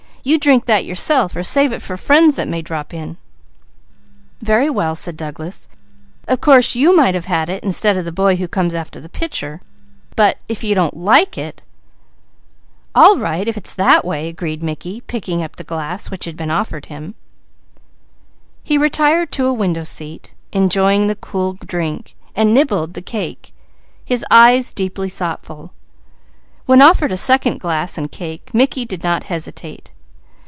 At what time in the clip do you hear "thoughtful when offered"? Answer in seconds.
25.09-27.11